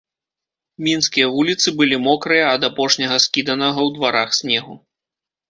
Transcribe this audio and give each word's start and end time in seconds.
Мінскія 0.85 1.27
вуліцы 1.35 1.73
былі 1.81 1.99
мокрыя 2.07 2.45
ад 2.55 2.61
апошняга 2.71 3.21
скіданага 3.27 3.79
ў 3.87 3.89
дварах 4.01 4.29
снегу. 4.41 4.73